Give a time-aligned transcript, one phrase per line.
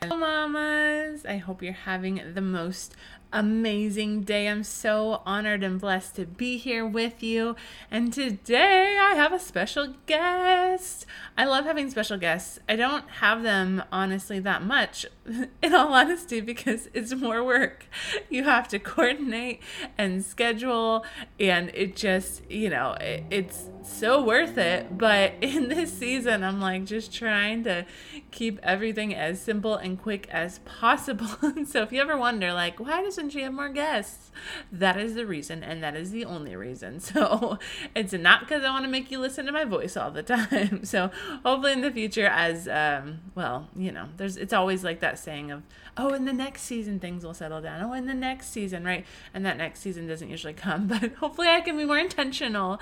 [0.00, 1.26] Hello, mamas.
[1.26, 2.94] I hope you're having the most
[3.32, 4.48] amazing day.
[4.48, 7.56] I'm so honored and blessed to be here with you.
[7.90, 11.04] And today I have a special guest.
[11.36, 12.58] I love having special guests.
[12.68, 15.04] I don't have them honestly that much,
[15.62, 17.86] in all honesty, because it's more work.
[18.28, 19.60] You have to coordinate
[19.96, 21.04] and schedule,
[21.38, 24.96] and it just, you know, it, it's so worth it.
[24.96, 27.84] But in this season, I'm like just trying to
[28.30, 31.26] keep everything as simple and quick as possible.
[31.66, 34.30] so if you ever wonder, like, why doesn't she have more guests?
[34.70, 37.00] That is the reason, and that is the only reason.
[37.08, 37.58] So
[37.94, 40.84] it's not because I want to make you listen to my voice all the time.
[40.84, 41.10] So
[41.44, 45.50] hopefully in the future, as um, well, you know, there's it's always like that saying
[45.50, 45.62] of,
[45.96, 47.82] oh, in the next season things will settle down.
[47.82, 49.06] Oh, in the next season, right?
[49.32, 52.78] And that next season doesn't usually come, but hopefully I can be more intentional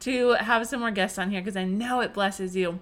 [0.00, 2.80] to have some more guests on here because I know it blesses you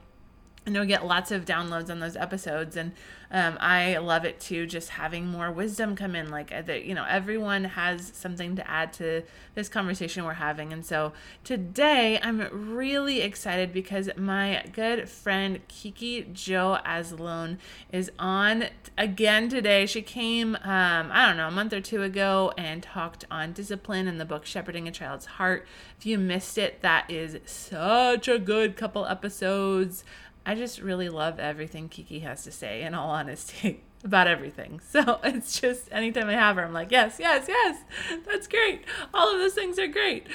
[0.67, 2.93] I know we get lots of downloads on those episodes, and
[3.31, 4.67] um, I love it too.
[4.67, 8.71] Just having more wisdom come in, like uh, that, you know, everyone has something to
[8.71, 9.23] add to
[9.55, 10.73] this conversation we're having.
[10.73, 11.13] And so
[11.45, 17.59] today, I'm really excited because my good friend Kiki Jo Asloon
[17.91, 19.87] is on again today.
[19.87, 24.07] She came, um, I don't know, a month or two ago, and talked on discipline
[24.07, 25.67] in the book Shepherding a Child's Heart.
[25.99, 30.05] If you missed it, that is such a good couple episodes.
[30.49, 34.81] I just really love everything Kiki has to say, in all honesty, about everything.
[34.91, 37.85] So it's just anytime I have her, I'm like, yes, yes, yes,
[38.27, 38.85] that's great.
[39.13, 40.27] All of those things are great.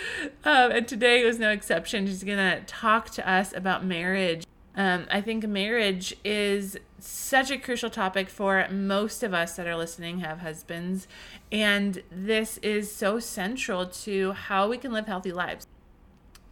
[0.45, 2.05] Um, and today was no exception.
[2.05, 4.45] She's going to talk to us about marriage.
[4.75, 9.75] Um, I think marriage is such a crucial topic for most of us that are
[9.75, 11.07] listening have husbands.
[11.51, 15.65] And this is so central to how we can live healthy lives.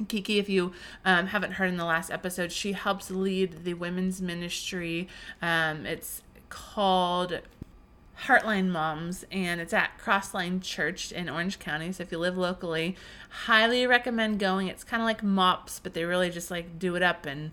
[0.05, 0.73] Kiki, if you
[1.05, 5.07] um, haven't heard in the last episode, she helps lead the women's ministry.
[5.41, 7.39] Um, it's called
[8.25, 11.91] Heartline Moms, and it's at Crossline Church in Orange County.
[11.91, 12.95] So if you live locally,
[13.45, 14.67] highly recommend going.
[14.67, 17.51] It's kind of like MOPS, but they really just like do it up and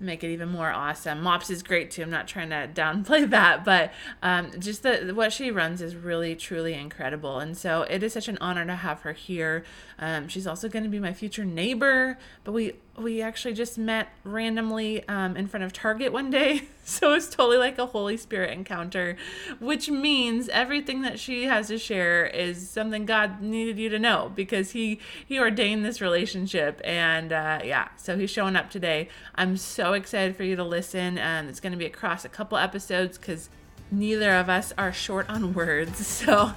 [0.00, 1.22] make it even more awesome.
[1.22, 2.02] MOPS is great too.
[2.02, 6.34] I'm not trying to downplay that, but um, just the what she runs is really
[6.34, 9.64] truly incredible, and so it is such an honor to have her here.
[9.98, 14.08] Um, she's also going to be my future neighbor, but we we actually just met
[14.24, 16.62] randomly um, in front of Target one day.
[16.82, 19.16] So it's totally like a Holy Spirit encounter,
[19.60, 24.32] which means everything that she has to share is something God needed you to know
[24.34, 26.80] because He He ordained this relationship.
[26.82, 29.08] And uh, yeah, so He's showing up today.
[29.36, 31.16] I'm so excited for you to listen.
[31.16, 33.50] And it's going to be across a couple episodes because
[33.92, 36.06] neither of us are short on words.
[36.20, 36.52] So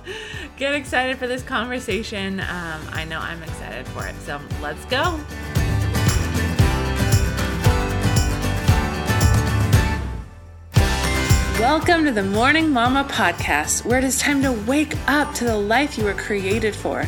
[0.57, 2.39] get excited for this conversation.
[2.39, 4.15] Um, I know I'm excited for it.
[4.25, 5.19] So let's go.
[11.63, 15.55] Welcome to the Morning Mama podcast, where it is time to wake up to the
[15.55, 17.07] life you were created for.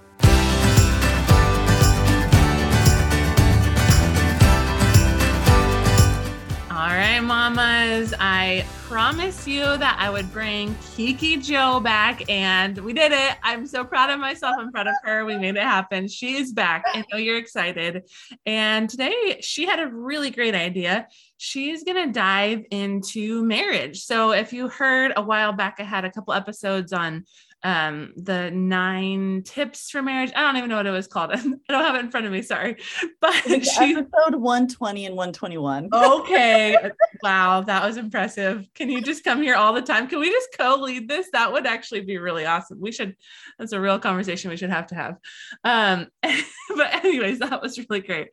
[8.41, 13.37] I promised you that I would bring Kiki Joe back, and we did it.
[13.43, 14.55] I'm so proud of myself.
[14.57, 15.25] I'm proud of her.
[15.25, 16.07] We made it happen.
[16.07, 16.81] She's back.
[16.87, 18.01] I know you're excited.
[18.47, 21.07] And today she had a really great idea.
[21.37, 24.01] She's going to dive into marriage.
[24.01, 27.25] So, if you heard a while back, I had a couple episodes on
[27.63, 30.31] um the nine tips for marriage.
[30.35, 31.31] I don't even know what it was called.
[31.33, 32.77] I don't have it in front of me sorry.
[33.21, 36.75] But she, episode 120 and 121 okay.
[37.21, 38.67] Wow that was impressive.
[38.73, 40.07] Can you just come here all the time?
[40.07, 41.29] Can we just co-lead this?
[41.33, 42.79] That would actually be really awesome.
[42.81, 43.15] We should
[43.59, 45.17] that's a real conversation we should have to have.
[45.63, 48.29] Um but anyways that was really great.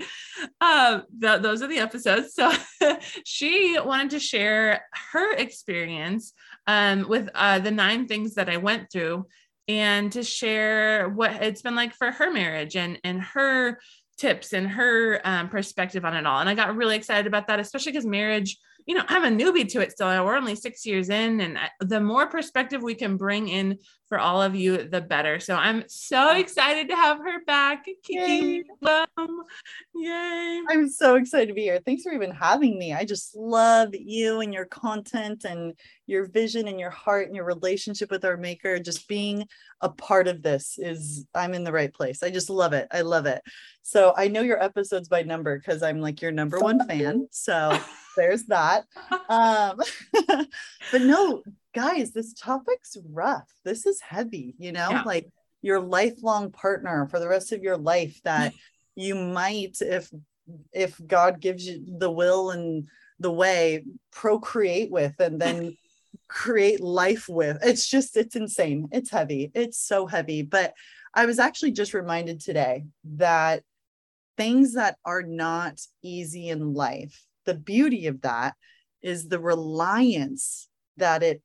[0.60, 2.34] Um th- those are the episodes.
[2.34, 2.52] So
[3.24, 6.32] she wanted to share her experience
[6.68, 9.26] um, with uh, the nine things that I went through
[9.66, 13.80] and to share what it's been like for her marriage and and her
[14.18, 16.40] tips and her um, perspective on it all.
[16.40, 19.68] And I got really excited about that, especially because marriage, you know, I'm a newbie
[19.68, 20.08] to it still.
[20.24, 24.40] We're only six years in, and the more perspective we can bring in for all
[24.40, 25.38] of you, the better.
[25.38, 27.84] So I'm so excited to have her back.
[28.02, 29.42] Kiki, welcome.
[29.94, 30.62] Yay.
[30.70, 31.80] I'm so excited to be here.
[31.84, 32.94] Thanks for even having me.
[32.94, 35.74] I just love you and your content and
[36.06, 38.78] your vision and your heart and your relationship with our maker.
[38.78, 39.46] Just being
[39.82, 42.22] a part of this is, I'm in the right place.
[42.22, 42.88] I just love it.
[42.90, 43.42] I love it.
[43.82, 47.28] So I know your episodes by number because I'm like your number one fan.
[47.30, 47.78] So
[48.16, 48.84] there's that.
[49.28, 49.80] Um,
[50.92, 51.42] but no,
[51.74, 53.50] guys, this topic's rough.
[53.64, 55.02] This is heavy, you know, yeah.
[55.04, 55.26] like
[55.62, 58.52] your lifelong partner for the rest of your life that
[58.94, 60.10] you might if
[60.72, 62.88] if god gives you the will and
[63.20, 65.76] the way procreate with and then
[66.28, 67.58] create life with.
[67.62, 68.88] It's just it's insane.
[68.92, 69.50] It's heavy.
[69.54, 70.42] It's so heavy.
[70.42, 70.74] But
[71.14, 73.62] i was actually just reminded today that
[74.36, 78.54] things that are not easy in life the beauty of that
[79.00, 80.68] is the reliance
[80.98, 81.40] that it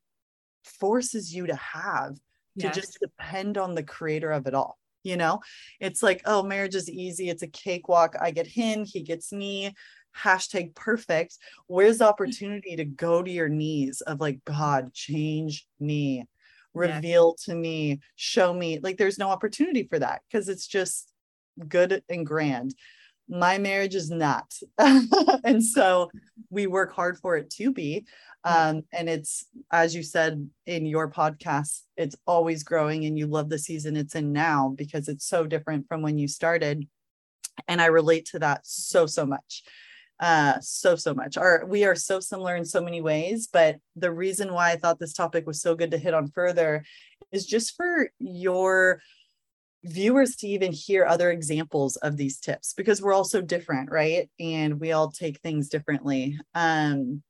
[0.63, 2.17] forces you to have
[2.55, 2.73] yes.
[2.73, 5.41] to just depend on the creator of it all you know?
[5.79, 7.29] It's like oh marriage is easy.
[7.29, 8.15] It's a cakewalk.
[8.19, 8.85] I get him.
[8.85, 9.75] He gets me.
[10.17, 11.37] Hashtag perfect.
[11.67, 12.09] Where's the mm.
[12.09, 16.25] opportunity to go to your knees of like god change me.
[16.73, 17.45] Reveal yes.
[17.45, 17.99] to me.
[18.15, 18.79] Show me.
[18.79, 21.11] Like there's no opportunity for that because it's just
[21.67, 22.73] good and grand
[23.29, 24.53] my marriage is not.
[25.45, 26.09] And so
[26.49, 28.05] we work hard for it to be.
[28.45, 33.49] Um, and it's as you said in your podcast it's always growing and you love
[33.49, 36.87] the season it's in now because it's so different from when you started.
[37.67, 39.63] And i relate to that so so much.
[40.19, 41.37] Uh so so much.
[41.37, 44.99] Our we are so similar in so many ways but the reason why i thought
[44.99, 46.83] this topic was so good to hit on further
[47.31, 49.01] is just for your
[49.83, 54.29] viewers to even hear other examples of these tips because we're all so different right
[54.39, 57.21] and we all take things differently um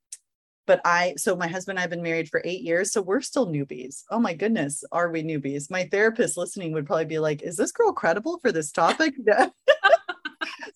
[0.65, 2.91] but I, so my husband and I have been married for eight years.
[2.91, 4.03] So we're still newbies.
[4.09, 5.69] Oh my goodness, are we newbies?
[5.69, 9.13] My therapist listening would probably be like, is this girl credible for this topic?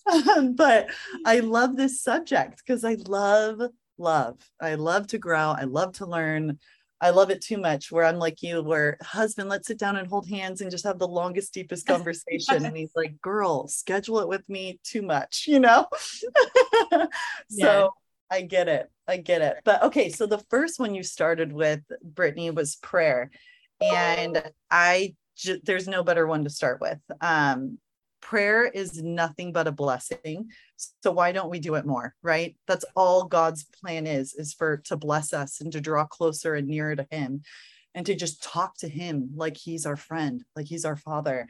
[0.38, 0.90] um, but
[1.26, 3.62] I love this subject because I love
[3.98, 4.38] love.
[4.62, 5.56] I love to grow.
[5.58, 6.60] I love to learn.
[7.00, 10.08] I love it too much where I'm like you, where husband, let's sit down and
[10.08, 12.66] hold hands and just have the longest, deepest conversation.
[12.66, 15.88] and he's like, girl, schedule it with me too much, you know?
[16.92, 17.08] so
[17.50, 17.88] yeah.
[18.32, 18.90] I get it.
[19.08, 19.58] I get it.
[19.64, 23.30] But okay, so the first one you started with, Brittany, was prayer.
[23.80, 24.42] And
[24.72, 25.16] I
[25.64, 27.00] there's no better one to start with.
[27.22, 27.78] Um,
[28.28, 30.52] prayer is nothing but a blessing.
[31.02, 32.58] So why don't we do it more, right?
[32.68, 36.68] That's all God's plan is, is for to bless us and to draw closer and
[36.68, 37.44] nearer to him
[37.96, 41.48] and to just talk to him like he's our friend, like he's our father.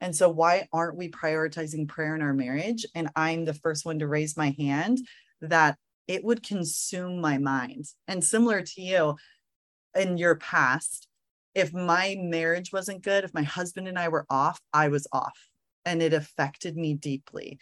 [0.00, 2.84] And so why aren't we prioritizing prayer in our marriage?
[2.96, 4.98] And I'm the first one to raise my hand
[5.42, 5.78] that
[6.08, 7.84] it would consume my mind.
[8.08, 9.16] And similar to you
[9.94, 11.06] in your past,
[11.54, 15.38] if my marriage wasn't good, if my husband and I were off, I was off
[15.86, 17.58] and it affected me deeply.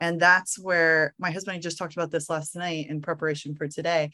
[0.00, 3.66] And that's where my husband, I just talked about this last night in preparation for
[3.68, 4.10] today.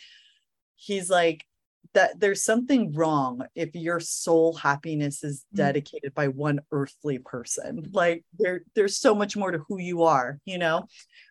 [0.77, 1.45] He's like,
[1.93, 5.57] that there's something wrong if your soul happiness is mm.
[5.57, 7.91] dedicated by one earthly person.
[7.93, 10.87] Like there, there's so much more to who you are, you know?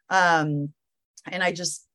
[0.10, 0.72] Um,
[1.26, 1.88] and I just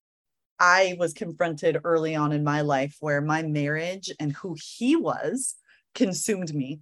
[0.59, 5.55] I was confronted early on in my life where my marriage and who he was
[5.95, 6.81] consumed me.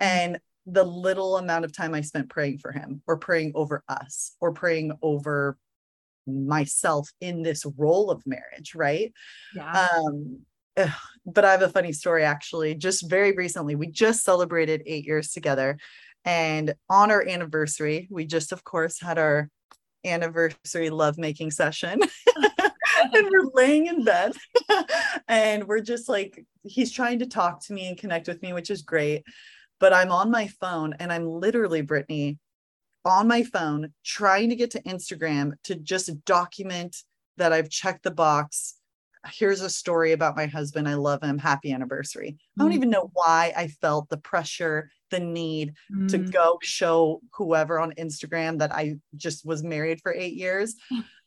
[0.00, 0.18] Mm-hmm.
[0.18, 4.32] And the little amount of time I spent praying for him or praying over us
[4.40, 5.56] or praying over
[6.26, 9.12] myself in this role of marriage, right?
[9.54, 9.88] Yeah.
[9.96, 10.40] Um,
[11.26, 12.74] but I have a funny story actually.
[12.74, 15.78] Just very recently, we just celebrated eight years together.
[16.24, 19.48] And on our anniversary, we just, of course, had our
[20.04, 22.00] anniversary lovemaking session.
[23.12, 24.32] and we're laying in bed
[25.28, 28.70] and we're just like he's trying to talk to me and connect with me which
[28.70, 29.22] is great
[29.82, 32.38] but i'm on my phone and i'm literally brittany
[33.04, 36.96] on my phone trying to get to instagram to just document
[37.36, 38.76] that i've checked the box
[39.32, 42.62] here's a story about my husband i love him happy anniversary mm-hmm.
[42.62, 42.76] i don't mm.
[42.76, 46.06] even know why i felt the pressure the need mm-hmm.
[46.06, 46.32] to mm.
[46.32, 50.76] go show whoever on instagram that i just was married for eight years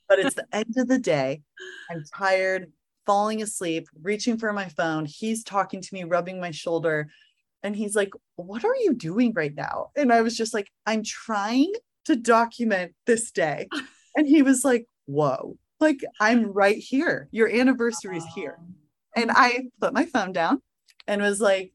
[0.07, 1.41] but it's the end of the day.
[1.89, 2.71] I'm tired,
[3.05, 5.05] falling asleep, reaching for my phone.
[5.05, 7.09] He's talking to me, rubbing my shoulder.
[7.65, 9.89] And he's like, What are you doing right now?
[9.97, 11.73] And I was just like, I'm trying
[12.05, 13.67] to document this day.
[14.17, 17.27] And he was like, Whoa, like I'm right here.
[17.31, 18.57] Your anniversary is here.
[19.13, 20.61] And I put my phone down
[21.05, 21.73] and was like,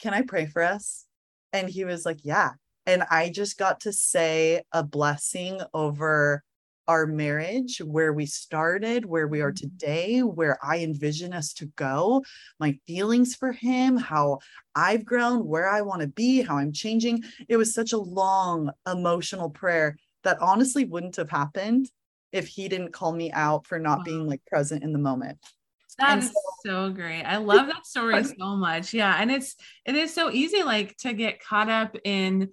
[0.00, 1.04] Can I pray for us?
[1.52, 2.54] And he was like, Yeah.
[2.84, 6.42] And I just got to say a blessing over
[6.88, 9.76] our marriage, where we started, where we are Mm-hmm.
[9.76, 12.24] today, where I envision us to go,
[12.60, 14.38] my feelings for him, how
[14.74, 17.24] I've grown, where I want to be, how I'm changing.
[17.48, 21.90] It was such a long emotional prayer that honestly wouldn't have happened
[22.32, 25.38] if he didn't call me out for not being like present in the moment.
[25.98, 26.30] That is
[26.64, 27.22] so great.
[27.22, 28.92] I love that story so much.
[28.92, 29.16] Yeah.
[29.18, 32.50] And it's it is so easy like to get caught up in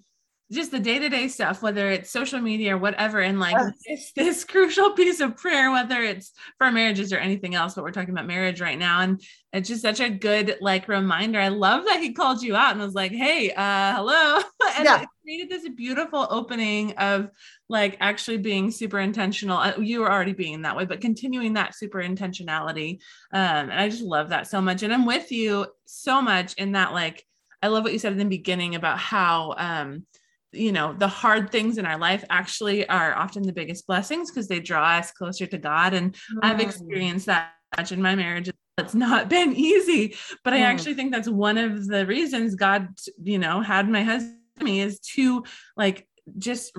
[0.54, 3.74] just the day-to-day stuff, whether it's social media or whatever, and like Yes.
[3.88, 7.92] this, this crucial piece of prayer, whether it's for marriages or anything else, but we're
[7.92, 9.02] talking about marriage right now.
[9.02, 11.40] And it's just such a good like reminder.
[11.40, 14.38] I love that he called you out and was like, hey, uh, hello.
[14.78, 15.02] and Yeah.
[15.02, 17.30] it created this beautiful opening of
[17.70, 19.58] like actually being super intentional.
[19.58, 23.00] Uh, You were already being that way, but continuing that super intentionality.
[23.32, 24.84] Um, and I just love that so much.
[24.84, 27.24] And I'm with you so much in that, like,
[27.62, 30.06] I love what you said in the beginning about how, um,
[30.54, 34.48] you know, the hard things in our life actually are often the biggest blessings because
[34.48, 35.94] they draw us closer to God.
[35.94, 36.64] And I've Mm.
[36.64, 38.50] experienced that much in my marriage.
[38.78, 40.66] It's not been easy, but I Mm.
[40.66, 42.88] actually think that's one of the reasons God,
[43.24, 45.44] you know, had my husband me is to
[45.76, 46.08] like
[46.38, 46.78] just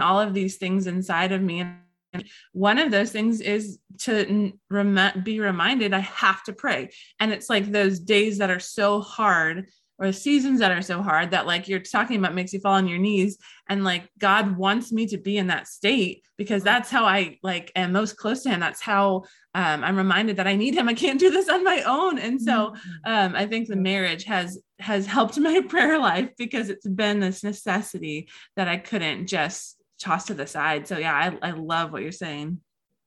[0.00, 1.60] all of these things inside of me.
[1.60, 6.90] And one of those things is to rem- be reminded I have to pray.
[7.18, 9.66] And it's like those days that are so hard
[10.02, 12.88] or seasons that are so hard that like you're talking about makes you fall on
[12.88, 17.04] your knees and like god wants me to be in that state because that's how
[17.04, 18.58] i like am most close to him.
[18.58, 19.22] That's how
[19.54, 20.88] um, i'm reminded that i need him.
[20.88, 22.18] I can't do this on my own.
[22.18, 26.86] And so um, i think the marriage has has helped my prayer life because it's
[26.86, 30.88] been this necessity that i couldn't just toss to the side.
[30.88, 32.60] So yeah i, I love what you're saying.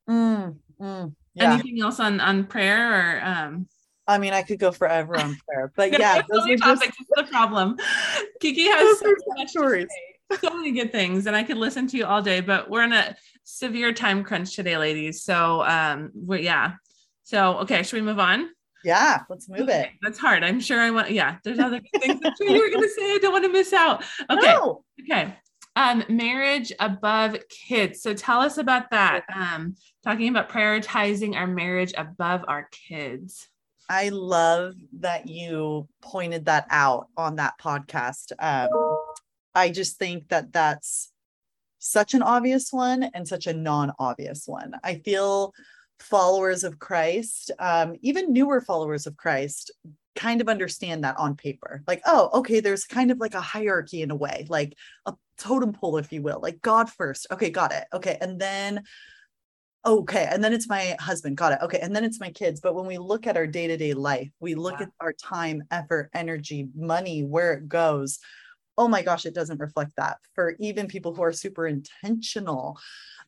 [0.09, 1.53] Mm, mm, yeah.
[1.53, 3.67] anything else on on prayer or um
[4.07, 6.97] I mean, I could go forever on prayer, but yeah, those are just topics.
[6.99, 7.77] It's the problem.
[8.39, 9.87] Kiki has so much to stories.
[10.39, 12.41] so many good things, and I could listen to you all day.
[12.41, 15.23] But we're in a severe time crunch today, ladies.
[15.23, 16.73] So, um, we're yeah.
[17.23, 18.49] So, okay, should we move on?
[18.85, 19.21] yeah.
[19.29, 19.89] Let's move it.
[20.03, 20.43] That's hard.
[20.43, 21.09] I'm sure I want.
[21.09, 23.13] Yeah, there's other things I'm sure you were gonna say.
[23.15, 24.03] I don't want to miss out.
[24.29, 24.45] Okay.
[24.45, 24.83] No.
[25.01, 25.33] Okay.
[25.75, 28.01] Um, marriage above kids.
[28.01, 29.25] So tell us about that.
[29.35, 33.49] Um, talking about prioritizing our marriage above our kids.
[33.89, 38.31] I love that you pointed that out on that podcast.
[38.39, 38.69] Um,
[39.53, 41.11] I just think that that's
[41.79, 44.73] such an obvious one and such a non obvious one.
[44.83, 45.53] I feel
[45.99, 49.71] followers of Christ, um, even newer followers of Christ,
[50.15, 51.83] kind of understand that on paper.
[51.87, 54.75] Like, oh, okay, there's kind of like a hierarchy in a way, like
[55.05, 57.27] a totem pole, if you will, like God first.
[57.31, 57.85] Okay, got it.
[57.93, 58.17] Okay.
[58.19, 58.83] And then
[59.85, 62.73] okay and then it's my husband got it okay and then it's my kids but
[62.75, 64.85] when we look at our day-to-day life we look Yeah.
[64.87, 68.19] at our time effort energy money where it goes
[68.77, 72.77] oh my gosh it doesn't reflect that for even people who are super intentional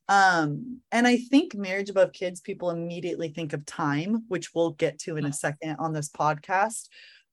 [0.09, 4.97] um and i think marriage above kids people immediately think of time which we'll get
[4.99, 6.87] to in a second on this podcast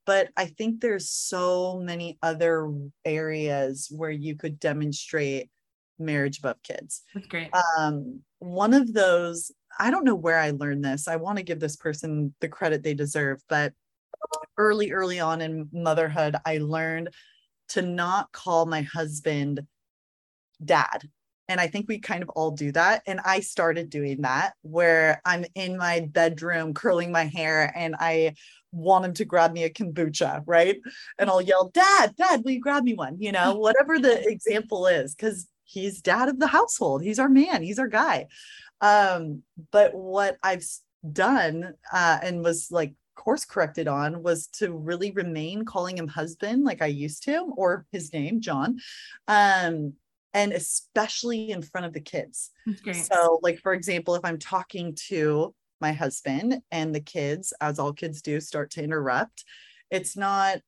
[0.07, 2.71] but i think there's so many other
[3.05, 5.49] areas where you could demonstrate
[5.99, 7.03] marriage above kids.
[7.15, 7.51] That's great.
[7.79, 11.09] um one of those i don't know where i learned this.
[11.09, 13.73] I want to give this person the credit they deserve but
[14.59, 17.11] early early on in motherhood i learned
[17.71, 19.61] to not call my husband
[20.65, 21.09] dad.
[21.49, 23.03] And i think we kind of all do that.
[23.07, 28.35] And i started doing that where i'm in my bedroom curling my hair and i
[28.73, 30.77] want him to grab me a kombucha right?
[31.19, 33.17] And i'll yell dad dad will you grab me one?
[33.21, 37.03] You know whatever the example is because he's dad of the household.
[37.03, 37.63] He's our man.
[37.63, 38.29] He's our guy.
[38.81, 40.65] Um but what i've
[41.13, 46.65] done uh and was like course corrected on was to really remain calling him husband
[46.65, 48.77] like i used to or his name john
[49.29, 49.93] um
[50.35, 52.51] and especially in front of the kids.
[52.93, 57.93] So, like, for example, if I'm talking to my husband and the kids, as all
[57.93, 59.45] kids do, start to interrupt,
[59.91, 60.59] it's not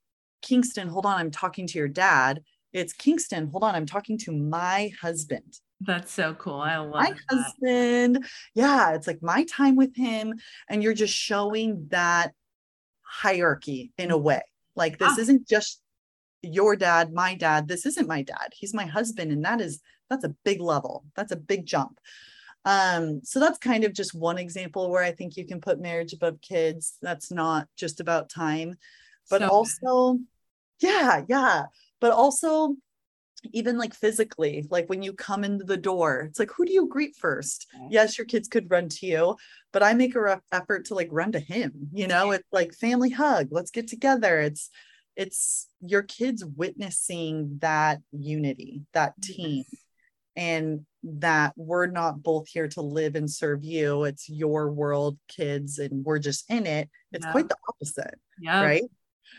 [0.41, 2.43] Kingston, hold on, I'm talking to your dad.
[2.77, 5.61] It's Kingston, hold on, I'm talking to my husband.
[5.81, 6.61] That's so cool.
[6.61, 7.21] I love My that.
[7.31, 8.27] husband.
[8.55, 10.35] Yeah, it's like my time with him.
[10.69, 12.33] And you're just showing that
[13.01, 14.43] hierarchy in a way.
[14.75, 15.21] Like, this Ah.
[15.21, 15.81] isn't just
[16.43, 17.67] your dad, my dad.
[17.67, 18.49] This isn't my dad.
[18.53, 19.33] He's my husband.
[19.33, 19.81] And that is,
[20.11, 21.05] that's a big level.
[21.15, 21.99] That's a big jump.
[22.67, 26.13] Um, so that's kind of just one example where I think you can put marriage
[26.13, 26.99] above kids.
[27.01, 28.77] That's not just about time,
[29.31, 30.19] but So also,
[30.81, 31.65] yeah, yeah.
[32.01, 32.77] But also,
[33.53, 36.89] even like physically, like when you come into the door, it's like, who do you
[36.89, 37.67] greet first?
[37.79, 37.89] Right.
[37.91, 39.37] Yes, your kids could run to you,
[39.73, 41.73] but I make a rough effort to like run to him.
[41.93, 43.49] You know, it's like family hug.
[43.51, 44.41] Let's get together.
[44.41, 44.71] It's
[45.17, 49.65] it's your kids witnessing that unity, that team.
[50.39, 54.05] and that we're not both here to live and serve you.
[54.05, 56.91] It's your world, kids, and we're just in it.
[57.13, 57.33] It's Yeah.
[57.33, 58.63] quite the opposite, Yeah.
[58.63, 58.83] right?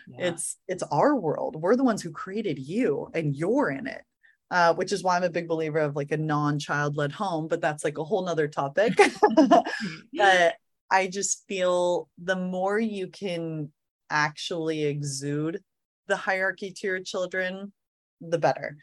[0.08, 0.28] Yeah.
[0.30, 1.56] It's it's our world.
[1.56, 4.02] We're the ones who created you and you're in it.
[4.50, 7.60] Uh, which is why I'm a big believer of like a non-child led home, but
[7.60, 8.94] that's like a whole nother topic.
[10.14, 10.56] but
[10.90, 13.74] I just feel the more you can
[14.10, 15.62] actually exude
[16.08, 17.74] the hierarchy to your children,
[18.22, 18.78] the better.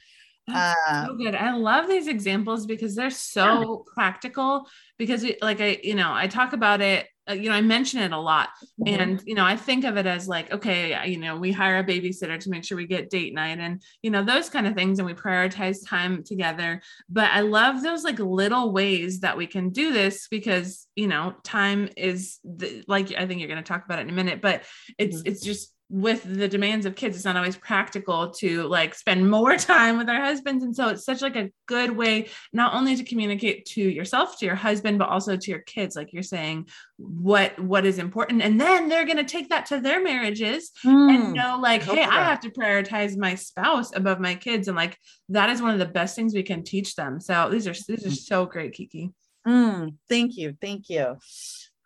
[0.46, 1.34] That's Uh, so good.
[1.34, 4.66] I love these examples because they're so practical.
[4.98, 8.12] Because, it, like, I, you know, I talk about it, you know, I mention it
[8.12, 8.50] a lot.
[8.80, 9.00] Mm-hmm.
[9.00, 11.84] And, you know, I think of it as like, okay, you know, we hire a
[11.84, 14.98] babysitter to make sure we get date night and, you know, those kind of things.
[14.98, 16.82] And we prioritize time together.
[17.08, 21.34] But I love those like little ways that we can do this because, you know,
[21.42, 24.40] time is the, like, I think you're going to talk about it in a minute,
[24.40, 24.62] but
[24.98, 25.26] it's, Mhm.
[25.26, 29.56] it's just, with the demands of kids it's not always practical to like spend more
[29.56, 30.64] time with our husbands.
[30.64, 34.46] And so it's such like a good way not only to communicate to yourself to
[34.46, 38.42] your husband but also to your kids like you're saying what what is important.
[38.42, 41.94] And then they're going to take that to their marriages and mm, know like I
[41.94, 44.68] hey i have to prioritize my spouse above my kids.
[44.68, 44.98] And like
[45.28, 47.20] that is one of the best things we can teach them.
[47.20, 49.12] So these are these are so great kiki.
[49.46, 51.18] Mm, thank you, thank you.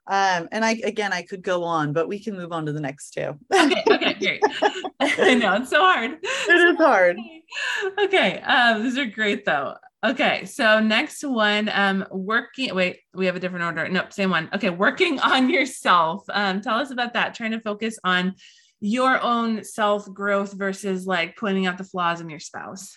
[0.09, 2.81] Um, and I again I could go on, but we can move on to the
[2.81, 3.39] next two.
[3.53, 4.43] okay okay great.
[5.01, 6.13] I know it's so hard.
[6.23, 7.19] It is hard.
[8.03, 9.75] okay um these are great though.
[10.05, 13.87] Okay so next one um working wait we have a different order.
[13.89, 14.49] Nope same one.
[14.55, 16.25] Okay working on yourself.
[16.31, 17.35] Um tell us about that.
[17.35, 18.35] Trying to focus on
[18.81, 22.97] your own self growth versus like pointing out the flaws in your spouse.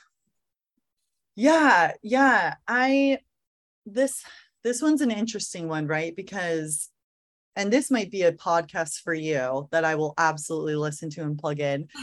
[1.36, 2.56] Yeah, yeah.
[2.68, 3.18] I
[3.86, 4.24] this
[4.64, 6.16] this one's an interesting one, right?
[6.16, 6.91] Because
[7.56, 11.38] and this might be a podcast for you that I will absolutely listen to and
[11.38, 11.88] plug in.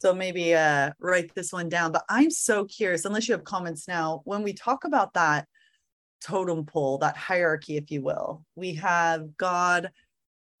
[0.00, 1.92] So maybe uh write this one down.
[1.92, 5.46] But I'm so curious, unless you have comments now, when we talk about that
[6.20, 9.90] totem pole, that hierarchy, if you will, we have God,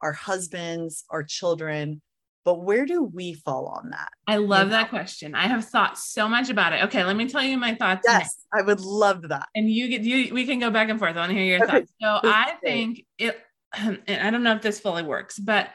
[0.00, 2.00] our husbands, our children,
[2.44, 4.10] but where do we fall on that?
[4.28, 7.42] i love that question i have thought so much about it okay let me tell
[7.42, 8.24] you my thoughts next.
[8.24, 9.48] Yes, I would love that.
[9.56, 11.16] and you get you we can go back and forth.
[11.16, 11.92] I want to hear your Okay, thoughts.
[12.00, 13.36] So I think it
[13.76, 15.70] and I don't know if this fully works, but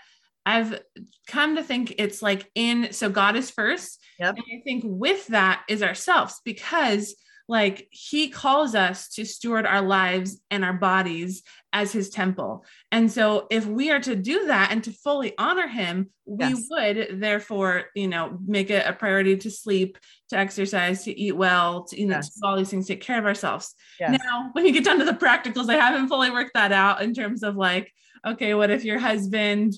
[0.45, 0.81] I've
[1.27, 4.01] come to think it's like in so God is first.
[4.19, 4.35] Yep.
[4.37, 7.15] And I think with that is ourselves because
[7.49, 11.43] like he calls us to steward our lives and our bodies
[11.81, 12.65] as his temple.
[12.91, 16.67] And so if we are to do that and to fully honor him, we Yes.
[16.69, 19.97] would therefore, you know, make it a priority to sleep,
[20.29, 22.33] to exercise, to eat well, to, you know, Yes.
[22.33, 23.75] to do all these things, take care of ourselves.
[23.99, 24.19] Yes.
[24.25, 27.13] Now, when you get down to the practicals, I haven't fully worked that out in
[27.13, 27.93] terms of like,
[28.25, 29.73] okay, what if your husband,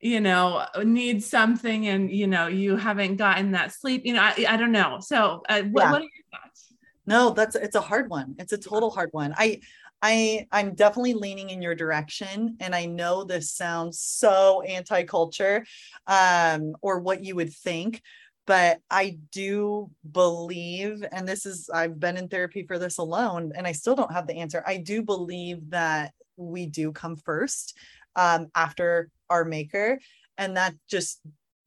[0.00, 4.02] you know, needs something and you know you haven't gotten that sleep?
[4.04, 4.98] You know, I, I don't know.
[5.00, 5.90] So, uh, what, Yeah.
[5.92, 6.74] what are your thoughts?
[7.06, 8.34] No, that's it's a hard one.
[8.38, 9.34] It's a total hard one.
[9.36, 9.60] I
[10.02, 15.64] I I'm definitely leaning in your direction and I know this sounds so anti-culture
[16.06, 18.02] um or what you would think,
[18.46, 23.66] but I do believe and this is I've been in therapy for this alone and
[23.66, 24.62] I still don't have the answer.
[24.66, 27.76] I do believe that we do come first
[28.14, 29.98] um after our maker
[30.36, 31.20] and that just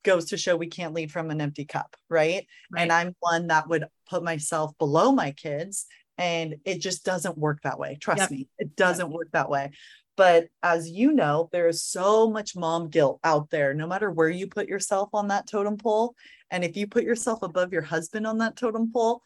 [0.03, 2.47] goes to show we can't lead from an empty cup, right?
[2.77, 5.85] and I'm one that would put myself below my kids
[6.17, 7.97] and it just doesn't work that way.
[7.99, 8.31] Trust Yep.
[8.31, 9.71] me, it doesn't work that way.
[10.17, 14.29] But as you know, there is so much mom guilt out there, no matter where
[14.29, 16.15] you put yourself on that totem pole.
[16.51, 19.23] And if you put yourself above your husband on that totem pole,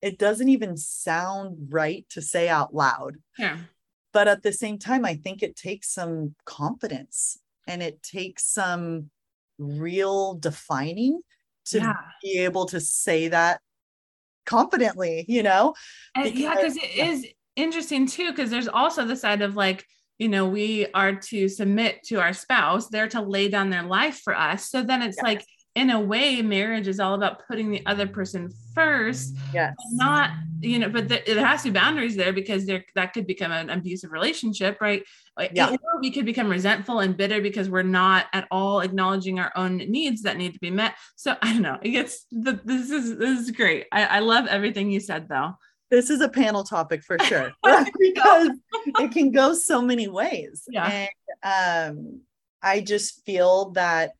[0.00, 3.18] it doesn't even sound right to say out loud.
[3.38, 3.58] Yeah.
[4.12, 9.10] But at the same time, I think it takes some confidence and it takes some
[9.58, 11.20] real defining
[11.66, 11.96] to yeah.
[12.22, 13.60] be able to say that
[14.46, 15.74] confidently, you know?
[16.14, 17.10] And yeah, because because- it yeah.
[17.10, 17.26] is
[17.56, 19.84] interesting too, because there's also the side of like,
[20.18, 24.20] you know, we are to submit to our spouse, they're to lay down their life
[24.22, 24.70] for us.
[24.70, 25.24] So then it's Yes.
[25.24, 25.44] like,
[25.74, 29.74] in a way, marriage is all about putting the other person first, Yes.
[29.92, 30.30] not,
[30.60, 33.52] you know, but there, there has to be boundaries there because there that could become
[33.52, 35.02] an abusive relationship, right?
[35.36, 35.70] Like, Yeah.
[35.70, 39.78] Or we could become resentful and bitter because we're not at all acknowledging our own
[39.78, 40.94] needs that need to be met.
[41.16, 41.78] So I don't know.
[41.80, 43.86] It gets the, this is this is great.
[43.92, 45.54] I, I love everything you said though.
[45.90, 47.52] This is a panel topic for sure
[47.98, 48.50] because
[49.00, 50.64] it can go so many ways.
[50.68, 51.06] Yeah.
[51.42, 52.20] And um,
[52.62, 54.12] I just feel that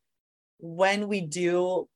[0.62, 1.88] when we do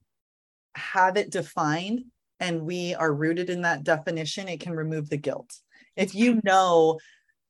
[0.74, 2.04] have it defined
[2.40, 5.54] and we are rooted in that definition, it can remove the guilt.
[5.96, 6.98] If you know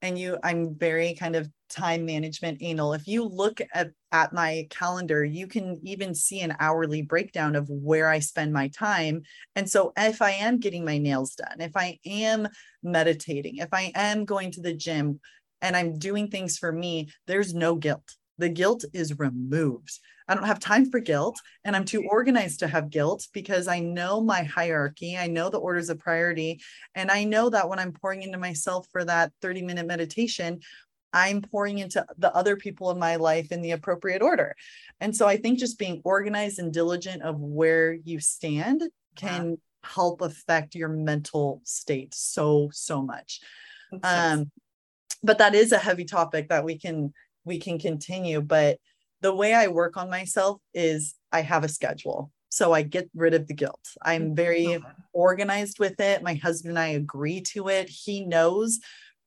[0.03, 4.67] and you i'm very kind of time management anal if you look at, at my
[4.71, 9.23] calendar you can even see an hourly breakdown of where i spend my time.
[9.57, 12.47] And so if i am getting my nails done if i am
[12.83, 15.19] meditating if i am going to the gym
[15.63, 18.15] and i'm doing things for me there's no guilt.
[18.39, 22.69] The guilt is removed I don't have time for guilt and I'm too organized to
[22.69, 25.17] have guilt because I know my hierarchy.
[25.17, 26.61] I know the orders of priority.
[26.95, 30.61] And I know that when I'm pouring into myself for that 30 minute meditation,
[31.13, 34.55] I'm pouring into the other people in my life in the appropriate order.
[35.01, 38.83] And so I think just being organized and diligent of where you stand
[39.15, 43.41] can help affect your mental state so, so much.
[44.03, 44.51] Um,
[45.23, 47.13] but that is a heavy topic that we can
[47.45, 48.41] we can continue.
[48.41, 48.79] But
[49.21, 52.31] the way I work on myself is I have a schedule.
[52.49, 53.81] So I get rid of the guilt.
[54.03, 54.79] I'm very
[55.13, 56.23] organized with it.
[56.23, 57.89] My husband and I agree to it.
[57.89, 58.79] He knows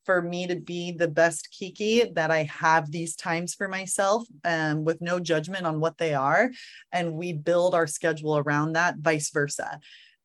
[0.06, 4.84] for me to be the best Kiki that I have these times for myself um,
[4.84, 6.50] with no judgment on what they are.
[6.92, 9.80] And we build our schedule around that, vice versa.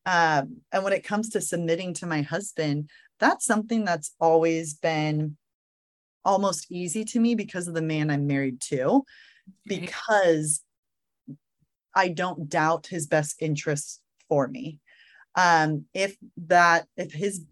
[0.07, 2.88] Um, and when it comes to submitting to my husband,
[3.20, 5.37] that's something that's always been
[6.24, 9.05] almost easy to me because of the man I'm married to
[9.66, 10.62] because
[11.94, 14.78] I don't doubt his best interests for me.
[15.35, 17.44] Um, if that, if his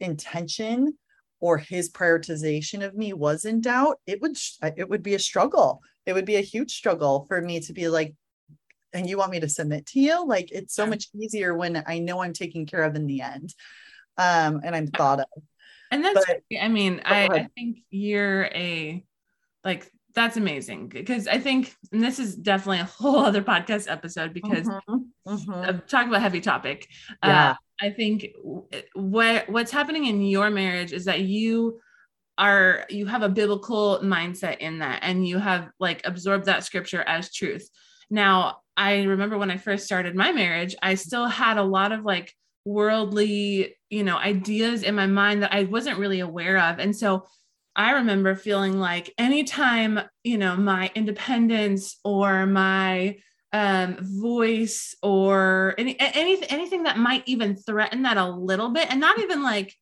[0.00, 0.96] intention
[1.40, 4.36] or his prioritization of me was in doubt, it would
[4.76, 5.80] it would be a struggle.
[6.06, 8.14] It would be a huge struggle for me to be like,
[8.92, 10.26] and you want me to submit to you?
[10.26, 13.54] Like it's so much easier when I know I'm taken care of in the end,
[14.16, 15.42] um, and I'm thought of.
[15.90, 19.04] And that's, but, I mean, I, I think you're a
[19.64, 24.34] like that's amazing because I think, and this is definitely a whole other podcast episode
[24.34, 24.96] because mm-hmm,
[25.28, 25.78] mm-hmm.
[25.86, 26.88] talk about heavy topic.
[27.22, 27.50] Yeah.
[27.50, 28.26] Uh, I think
[28.94, 31.78] what what's happening in your marriage is that you
[32.36, 37.02] are you have a biblical mindset in that, and you have like absorbed that scripture
[37.06, 37.68] as truth.
[38.10, 42.04] Now, I remember when I first started my marriage, I still had a lot of
[42.04, 46.96] like worldly, you know, ideas in my mind that I wasn't really aware of, and
[46.96, 47.24] so
[47.78, 53.18] I remember feeling like anytime, you know, my independence or my
[53.52, 59.00] um, voice or any, anything, anything that might even threaten that a little bit and
[59.00, 59.72] not even like,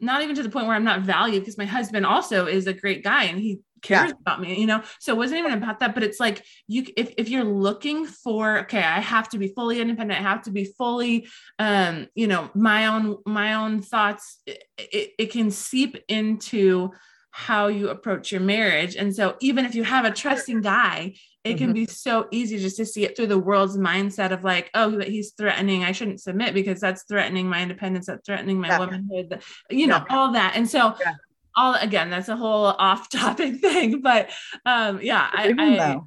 [0.00, 2.72] not even to the point where I'm not valued because my husband also is a
[2.72, 4.16] great guy and he cares yeah.
[4.20, 4.82] about me, you know?
[4.98, 8.58] So it wasn't even about that, but it's like you, if, if you're looking for,
[8.60, 11.28] okay, I have to be fully independent, I have to be fully,
[11.60, 16.90] um, you know, my own, my own thoughts, it, it, it can seep into,
[17.38, 18.96] how you approach your marriage.
[18.96, 21.58] And so even if you have a trusting guy, it mm-hmm.
[21.58, 24.98] can be so easy just to see it through the world's mindset of like, oh,
[24.98, 28.78] he's threatening, I shouldn't submit because that's threatening my independence, that's threatening my yeah.
[28.80, 30.16] womanhood, you know, yeah.
[30.16, 30.56] all that.
[30.56, 31.14] And so yeah.
[31.56, 34.00] all again, that's a whole off topic thing.
[34.00, 34.30] But
[34.66, 36.00] um, yeah, I, I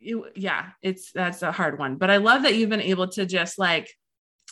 [0.00, 1.94] you, yeah, it's that's a hard one.
[1.94, 3.88] But I love that you've been able to just like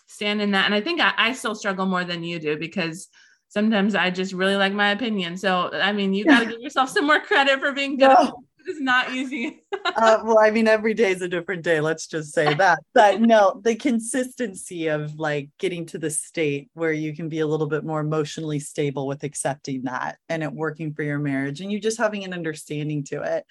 [0.06, 0.66] stand in that.
[0.66, 3.08] And I think I, I still struggle more than you do because
[3.50, 5.36] sometimes I just really like my opinion.
[5.36, 8.08] So, I mean, you got to give yourself some more credit for being good.
[8.08, 8.44] No.
[8.66, 9.64] It's not easy.
[9.84, 11.80] uh, well, I mean, every day is a different day.
[11.80, 12.78] Let's just say that.
[12.94, 17.46] But no, the consistency of like getting to the state where you can be a
[17.46, 21.72] little bit more emotionally stable with accepting that and it working for your marriage and
[21.72, 23.46] you just having an understanding to it.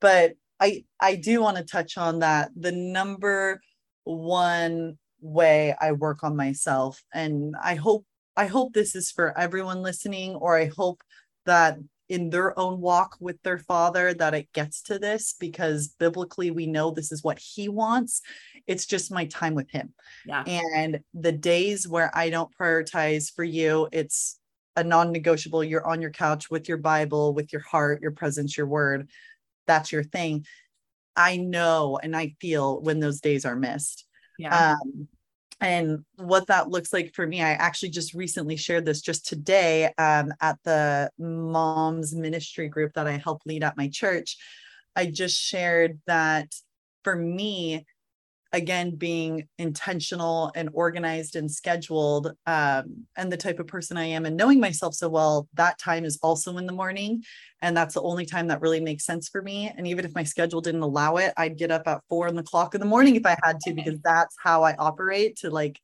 [0.00, 2.50] But I I do want to touch on that.
[2.56, 3.60] The number
[4.04, 8.04] one way I work on myself, and I hope
[8.38, 11.02] I hope this is for everyone listening, or I hope
[11.44, 16.50] that in their own walk with their father that it gets to this because biblically
[16.50, 18.22] we know this is what he wants.
[18.66, 19.92] It's just my time with him.
[20.24, 20.44] Yeah.
[20.46, 24.38] And the days where i don't prioritize for you it's
[24.76, 25.64] a non-negotiable.
[25.64, 29.10] You're on your couch with your bible with your heart your presence your word.
[29.66, 30.46] That's your thing.
[31.16, 34.06] I know and i feel when those days are missed.
[34.38, 34.76] Yeah.
[34.80, 35.08] Um,
[35.60, 39.92] and what that looks like for me i actually just recently shared this just today
[39.98, 44.36] um, at the moms ministry group that i help lead at my church.
[44.98, 46.52] I just shared that
[47.04, 47.86] for me
[48.52, 54.24] again being intentional and organized and scheduled um, and the type of person i am
[54.24, 57.22] and knowing myself so well that time is also in the morning
[57.60, 60.22] and that's the only time that really makes sense for me and even if my
[60.22, 63.16] schedule didn't allow it i'd get up at four in the clock in the morning
[63.16, 65.78] if i had to because that's how i operate to like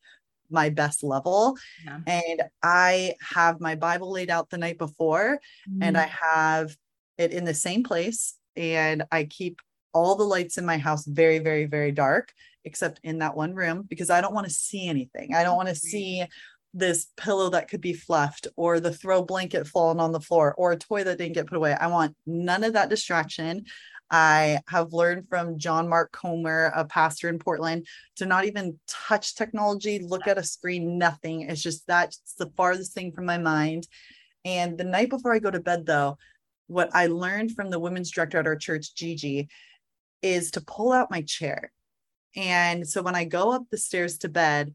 [0.51, 1.99] my best level yeah.
[2.07, 5.83] and i have my bible laid out the night before mm-hmm.
[5.83, 6.75] and i have
[7.19, 9.61] it in the same place and i keep
[9.95, 12.33] all the lights in my house very very very dark
[12.65, 15.35] except in that one room because I don't want to see anything.
[15.35, 16.25] I don't want to see
[16.73, 20.73] this pillow that could be fluffed or the throw blanket falling on the floor or
[20.73, 21.73] a toy that didn't get put away.
[21.73, 23.65] I want none of that distraction.
[24.11, 29.35] I have learned from John Mark Comer, a pastor in Portland, to not even touch
[29.35, 31.43] technology, look at a screen, nothing.
[31.43, 33.87] It's just that's the farthest thing from my mind.
[34.45, 36.19] And the night before I go to bed, though,
[36.67, 39.49] what I learned from the women's director at our church, Gigi,
[40.25, 41.71] is to pull out my chair.
[42.35, 44.75] And so when I go up the stairs to bed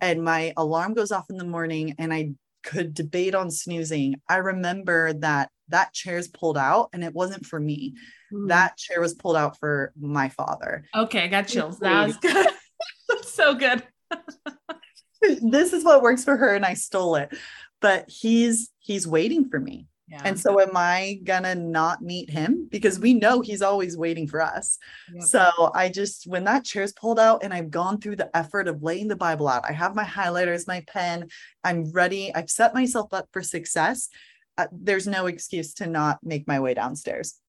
[0.00, 4.36] and my alarm goes off in the morning and I could debate on snoozing, I
[4.36, 7.94] remember that that chair's pulled out and it wasn't for me.
[8.32, 8.48] Mm.
[8.48, 10.84] That chair was pulled out for my father.
[10.94, 11.78] Okay, I got chills.
[11.78, 12.46] That was good.
[13.08, 13.82] That's so good.
[15.40, 17.34] this is what works for her and I stole it.
[17.80, 19.86] But he's he's waiting for me.
[20.08, 20.22] Yeah.
[20.24, 24.40] And so am I gonna not meet him because we know he's always waiting for
[24.40, 24.78] us.
[25.12, 25.24] Yep.
[25.24, 28.82] So I just when that chair's pulled out and I've gone through the effort of
[28.82, 31.28] laying the Bible out, I have my highlighters, my pen,
[31.64, 32.32] I'm ready.
[32.34, 34.08] I've set myself up for success.
[34.56, 37.40] Uh, there's no excuse to not make my way downstairs.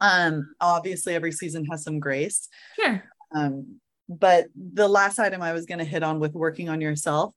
[0.00, 2.48] Um, obviously every season has some grace.
[2.76, 3.02] Sure.
[3.34, 7.34] Um, but the last item I was to hit on with working on yourself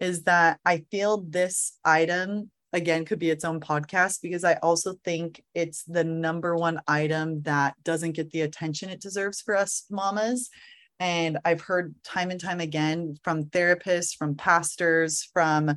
[0.00, 4.94] is that I feel this item again could be its own podcast because I also
[5.04, 9.84] think it's the number one item that doesn't get the attention it deserves for us
[9.90, 10.50] mamas.
[10.98, 15.76] And I've heard time and time again from therapists, from pastors, from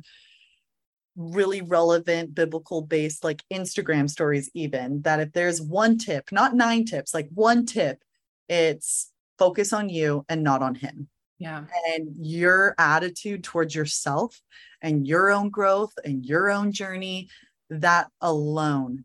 [1.16, 6.84] really relevant biblical based like Instagram stories, even that if there's one tip, not nine
[6.84, 8.02] tips, like one tip,
[8.48, 11.08] it's focus on you and not on him.
[11.38, 11.64] Yeah.
[11.94, 14.40] And your attitude towards yourself
[14.82, 17.28] and your own growth and your own journey,
[17.70, 19.04] that alone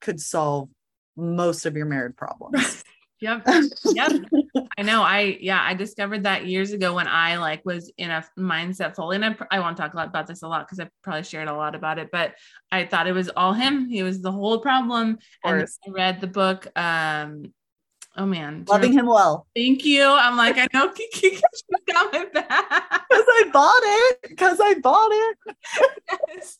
[0.00, 0.68] could solve
[1.16, 2.84] most of your marriage problems.
[3.20, 3.46] Yep.
[3.86, 4.12] Yep.
[4.76, 5.02] I know.
[5.02, 9.16] I, yeah, I discovered that years ago when I like was in a mindset fully.
[9.16, 11.48] And I, I won't talk a lot about this a lot because I probably shared
[11.48, 12.34] a lot about it, but
[12.70, 13.88] I thought it was all him.
[13.88, 15.18] He was the whole problem.
[15.42, 17.54] And I read the book, um,
[18.16, 19.48] Oh man, loving him well.
[19.56, 20.04] Thank you.
[20.04, 21.40] I'm like, I know Kiki
[21.92, 22.48] got my back
[23.10, 24.18] because I bought it.
[24.28, 25.38] Because I bought it.
[26.28, 26.56] yes.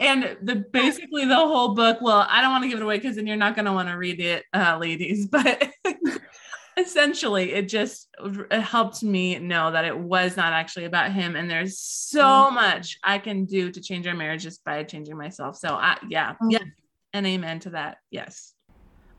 [0.00, 1.98] And the basically the whole book.
[2.00, 3.88] Well, I don't want to give it away because then you're not going to want
[3.88, 5.28] to read it, uh, ladies.
[5.38, 5.70] But
[6.76, 8.08] essentially, it just
[8.50, 12.54] it helped me know that it was not actually about him, and there's so mm.
[12.54, 15.56] much I can do to change our marriage just by changing myself.
[15.56, 16.50] So, I, yeah, mm.
[16.50, 16.64] yeah,
[17.12, 17.98] and amen to that.
[18.10, 18.54] Yes.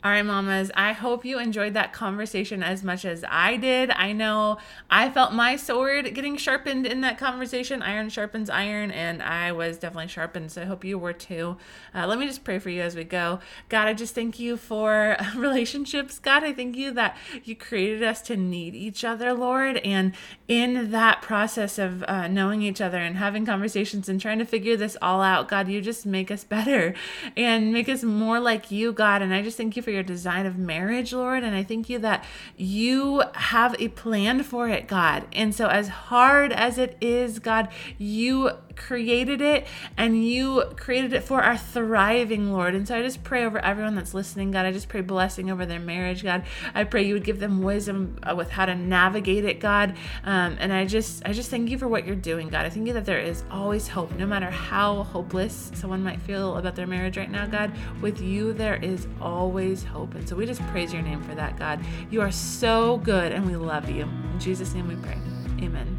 [0.02, 3.92] All right, mamas, I hope you enjoyed that conversation as much as I did.
[3.92, 4.58] I know
[4.90, 7.82] I felt my sword getting sharpened in that conversation.
[7.82, 10.54] Iron sharpens iron, and I was definitely sharpened.
[10.54, 11.58] So I hope you were too.
[11.94, 13.42] Uh, let me just pray for you as we go.
[13.68, 16.18] God, I just thank you for relationships.
[16.18, 19.80] God, I thank you that you created us to need each other, Lord.
[19.80, 20.14] And
[20.48, 24.78] in that process of uh, knowing each other and having conversations and trying to figure
[24.78, 26.94] this all out, God, you just make us better
[27.36, 29.22] and make us more like you, God.
[29.22, 31.44] And I just thank you for your design of marriage, Lord.
[31.44, 32.24] And I thank you that
[32.56, 35.26] you have a plan for it, God.
[35.34, 41.24] And so, as hard as it is, God, you created it and you created it
[41.24, 42.74] for our thriving, Lord.
[42.74, 44.66] And so I just pray over everyone that's listening, God.
[44.66, 46.44] I just pray blessing over their marriage, God.
[46.74, 49.96] I pray you would give them wisdom uh, with how to navigate it, God.
[50.24, 52.66] Um, and I just, I just thank you for what you're doing, God.
[52.66, 56.58] I thank you that there is always hope, no matter how hopeless someone might feel
[56.58, 57.72] about their marriage right now, God.
[58.02, 60.16] With you, there is always hope.
[60.16, 61.84] And so we just praise your name for that, God.
[62.10, 64.04] You are so good and we love you.
[64.04, 65.18] In Jesus' name we pray.
[65.62, 65.99] Amen.